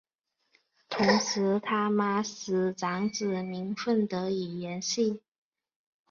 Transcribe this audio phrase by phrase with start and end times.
[0.89, 5.21] 同时他玛使长子名份得以延续。